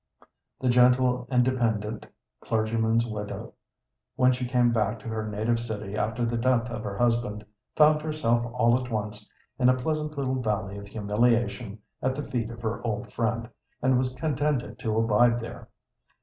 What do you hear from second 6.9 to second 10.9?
husband, found herself all at once in a pleasant little valley of